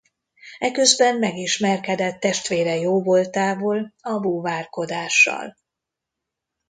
[0.59, 5.57] Eközben megismerkedett testvére jóvoltából a búvárkodással.